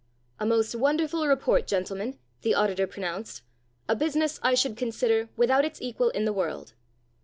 [0.39, 3.43] "A most wonderful report, gentlemen," the auditor pronounced,
[3.87, 6.73] "a business, I should consider, without its equal in the world."